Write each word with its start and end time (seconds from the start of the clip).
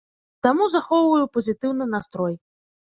Таму 0.47 0.69
захоўваю 0.77 1.31
пазітыўны 1.39 1.91
настрой. 1.95 2.33